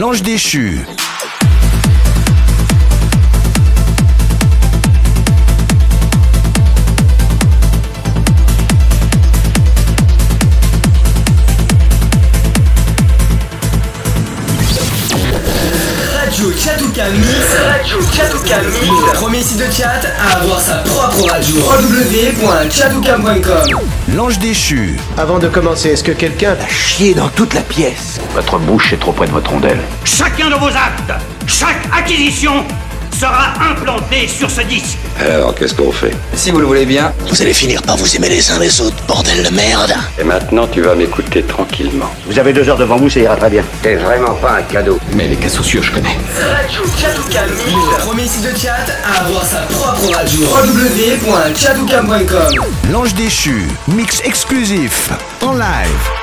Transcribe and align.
L'ange 0.00 0.22
déchu. 0.22 0.80
Radio 16.14 16.50
Chatouka 16.52 17.10
Mix. 17.10 17.28
Radio 17.62 17.98
Chatouka 18.10 18.62
Mix. 18.62 18.86
Le 18.86 19.12
premier 19.12 19.42
site 19.42 19.58
de 19.58 19.70
chat 19.70 20.00
à 20.18 20.36
avoir 20.40 20.60
sa 20.60 20.76
propre 20.76 21.28
radio. 21.28 21.56
www.chatouka.com. 21.56 23.80
L'ange 24.16 24.38
déchu. 24.38 24.96
Avant 25.18 25.38
de 25.38 25.48
commencer, 25.48 25.90
est-ce 25.90 26.04
que 26.04 26.12
quelqu'un 26.12 26.56
a 26.58 26.68
chié 26.68 27.12
dans 27.12 27.28
toute 27.28 27.52
la 27.52 27.60
pièce? 27.60 28.19
Votre 28.34 28.58
bouche 28.58 28.92
est 28.92 28.98
trop 28.98 29.12
près 29.12 29.26
de 29.26 29.32
votre 29.32 29.50
rondelle. 29.50 29.78
Chacun 30.04 30.48
de 30.50 30.54
vos 30.54 30.68
actes, 30.68 31.12
chaque 31.46 31.80
acquisition 31.96 32.64
sera 33.18 33.52
implanté 33.70 34.28
sur 34.28 34.50
ce 34.50 34.60
disque. 34.62 34.96
Alors, 35.20 35.54
qu'est-ce 35.54 35.74
qu'on 35.74 35.92
fait? 35.92 36.14
Si 36.34 36.50
vous 36.50 36.58
le 36.60 36.66
voulez 36.66 36.86
bien. 36.86 37.12
Vous 37.28 37.42
allez 37.42 37.52
finir 37.52 37.82
par 37.82 37.96
vous 37.96 38.16
aimer 38.16 38.28
les 38.30 38.50
uns 38.50 38.58
les 38.58 38.80
autres, 38.80 38.96
bordel 39.06 39.42
de 39.42 39.50
merde. 39.50 39.92
Et 40.18 40.24
maintenant, 40.24 40.66
tu 40.66 40.80
vas 40.80 40.94
m'écouter 40.94 41.42
tranquillement. 41.42 42.10
Vous 42.26 42.38
avez 42.38 42.52
deux 42.54 42.66
heures 42.68 42.78
devant 42.78 42.96
vous, 42.96 43.10
ça 43.10 43.20
ira 43.20 43.36
très 43.36 43.50
bien. 43.50 43.62
T'es 43.82 43.96
vraiment 43.96 44.32
pas 44.34 44.52
un 44.58 44.62
cadeau. 44.62 44.98
Mais 45.14 45.28
les 45.28 45.36
cas 45.36 45.50
sociaux, 45.50 45.82
je 45.82 45.90
connais. 45.90 46.16
Radio 46.40 46.80
Chatouka 46.98 47.42
Mix. 47.46 47.68
Le 47.68 47.98
premier 48.06 48.26
site 48.26 48.50
de 48.54 48.58
chat 48.58 48.76
à 49.04 49.20
avoir 49.26 49.44
sa 49.44 49.60
propre 49.62 50.14
radio. 50.16 50.40
www.chatouka.com. 50.40 52.64
L'ange 52.90 53.12
déchu. 53.14 53.66
Mix 53.88 54.22
exclusif. 54.24 55.10
En 55.42 55.52
live. 55.52 56.19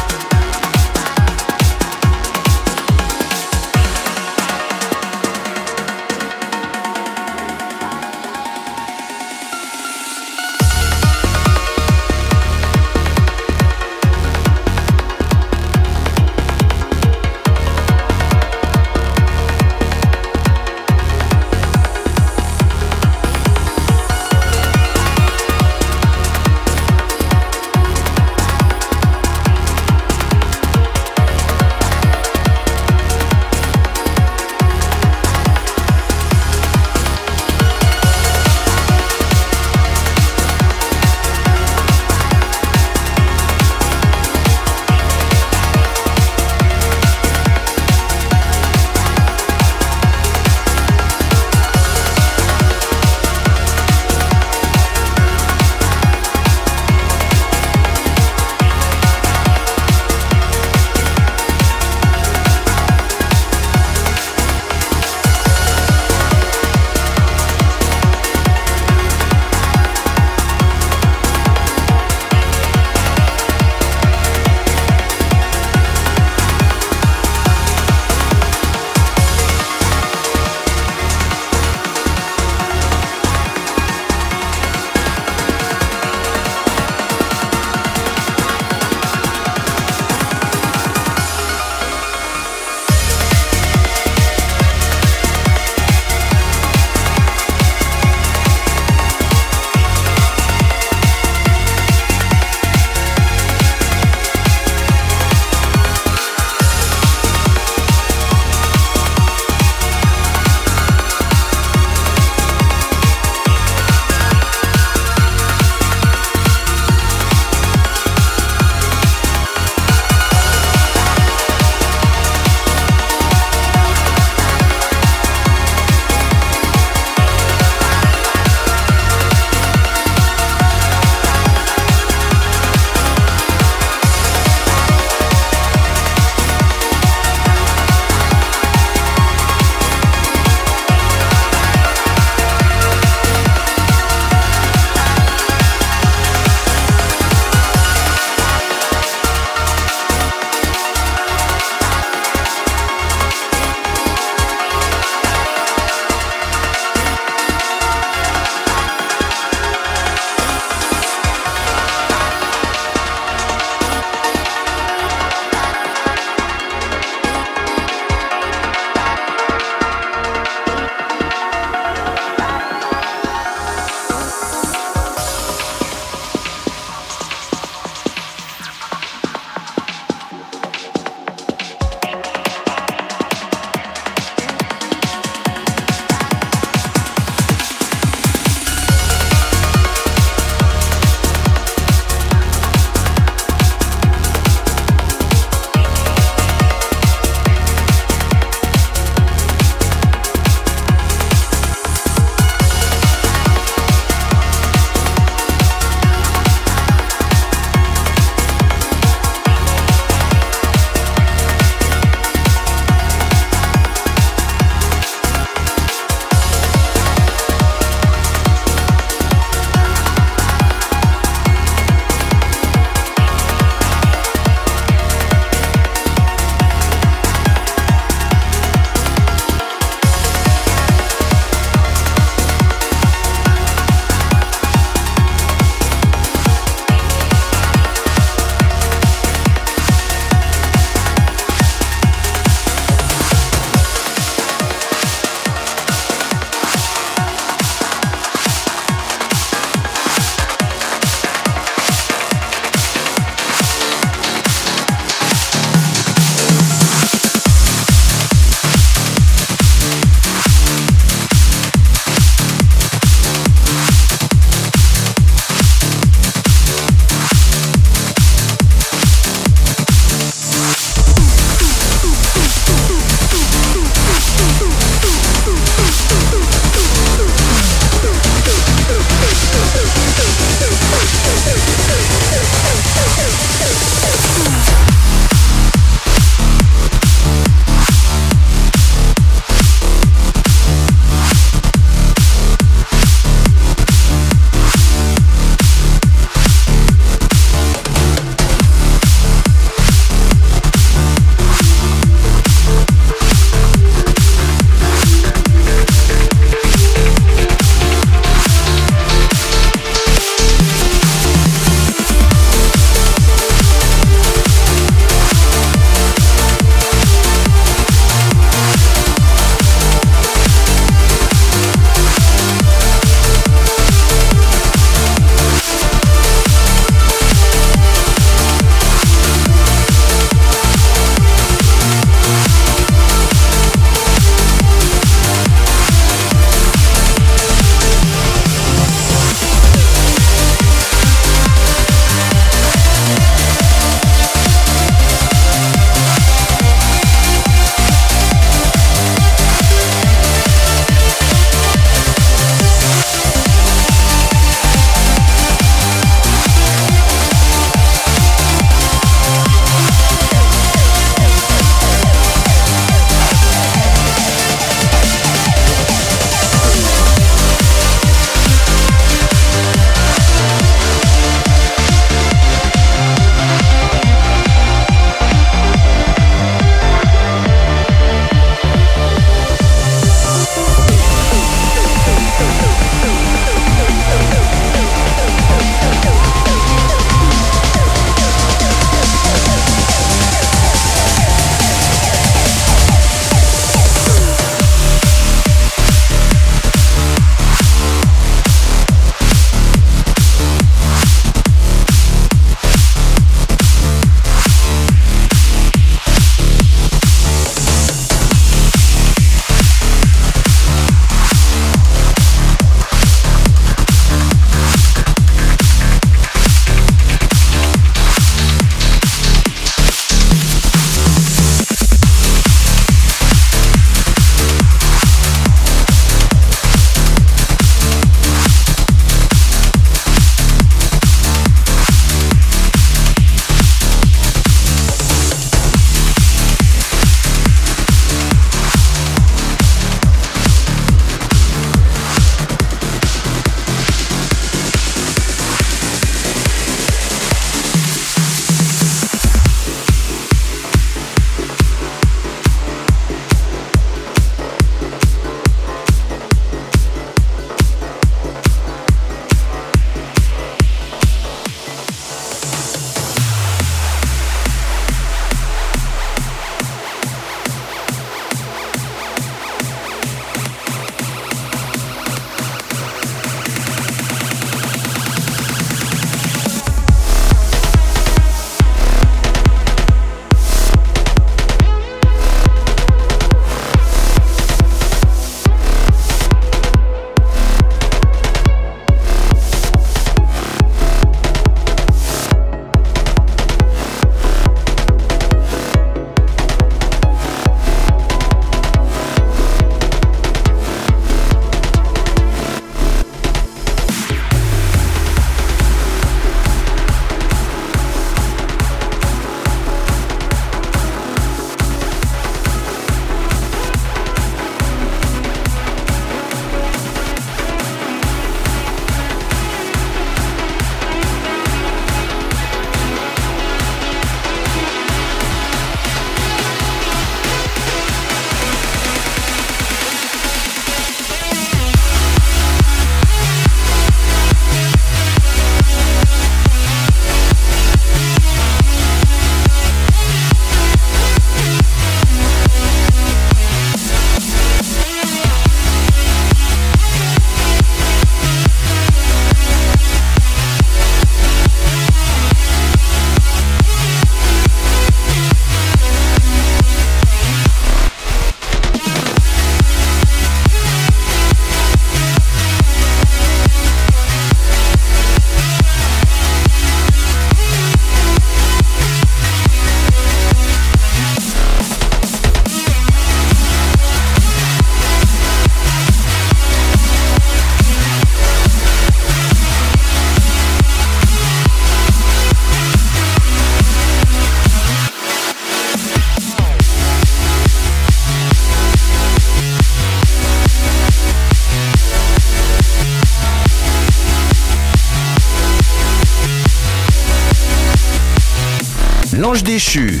L'ange 599.34 599.42
déchu. 599.42 600.00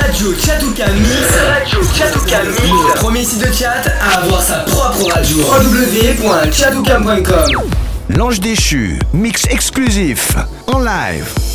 Radio 0.00 0.32
Chatouka 0.38 0.86
Mix. 0.92 1.26
Radio 1.50 1.82
Chatouka 1.92 2.44
Mix. 2.44 3.00
Premier 3.00 3.24
site 3.24 3.40
de 3.40 3.52
chat 3.52 3.82
à 4.00 4.18
avoir 4.18 4.40
sa 4.40 4.60
propre 4.60 5.12
radio. 5.12 5.38
www.chatouka.com 5.38 7.62
L'ange 8.10 8.38
déchu. 8.38 9.00
Mix 9.12 9.44
exclusif. 9.50 10.36
En 10.68 10.78
live. 10.78 11.47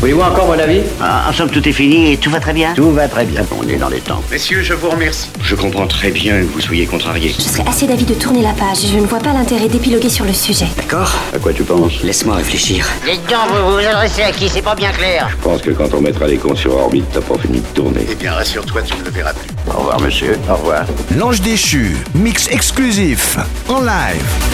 Voulez-vous 0.00 0.20
encore 0.20 0.46
mon 0.46 0.58
avis? 0.58 0.80
Ah, 1.00 1.24
En 1.28 1.32
somme, 1.32 1.50
tout 1.50 1.66
est 1.68 1.72
fini 1.72 2.12
et 2.12 2.16
tout 2.16 2.30
va 2.30 2.38
très 2.38 2.52
bien 2.52 2.74
Tout 2.74 2.90
va 2.92 3.08
très 3.08 3.24
bien. 3.24 3.42
On 3.58 3.66
est 3.68 3.76
dans 3.76 3.88
les 3.88 4.00
temps. 4.00 4.22
Messieurs, 4.30 4.62
je 4.62 4.72
vous 4.74 4.90
remercie. 4.90 5.28
Je 5.42 5.54
comprends 5.56 5.86
très 5.86 6.10
bien 6.10 6.40
que 6.42 6.46
vous 6.46 6.60
soyez 6.60 6.86
contrariés. 6.86 7.34
Je 7.36 7.42
serais 7.42 7.64
assez 7.68 7.86
d'avis 7.86 8.04
de 8.04 8.14
tourner 8.14 8.42
la 8.42 8.52
page. 8.52 8.78
Je 8.92 8.98
ne 8.98 9.06
vois 9.06 9.18
pas 9.18 9.32
l'intérêt 9.32 9.68
d'épiloguer 9.68 10.08
sur 10.10 10.24
le 10.24 10.32
sujet. 10.32 10.66
D'accord 10.76 11.12
À 11.34 11.38
quoi 11.38 11.52
tu 11.52 11.64
penses? 11.64 12.02
Laisse-moi 12.04 12.36
réfléchir. 12.36 12.86
Les 13.06 13.16
dents, 13.28 13.46
vous 13.50 13.72
vous 13.72 13.78
adressez 13.86 14.22
à 14.22 14.30
qui? 14.32 14.48
C'est 14.48 14.62
pas 14.62 14.74
bien 14.76 14.92
clair. 14.92 15.28
Je 15.30 15.36
pense 15.42 15.60
que 15.62 15.70
quand 15.70 15.92
on 15.94 16.00
mettra 16.00 16.26
les 16.26 16.36
cons 16.36 16.54
sur 16.54 16.76
orbite, 16.76 17.04
t'as 17.12 17.20
pas 17.20 17.38
fini 17.38 17.60
de 17.60 17.66
tourner. 17.74 18.06
Eh 18.10 18.14
bien, 18.14 18.32
rassure-toi, 18.34 18.82
tu 18.82 18.94
ne 18.98 19.04
le 19.04 19.10
verras 19.10 19.32
plus. 19.32 19.48
Au 19.74 19.78
revoir, 19.78 20.00
monsieur. 20.00 20.36
Au 20.50 20.54
revoir. 20.54 20.84
L'ange 21.16 21.40
déchu, 21.40 21.96
mix 22.14 22.48
exclusif, 22.48 23.38
en 23.68 23.80
live. 23.80 24.51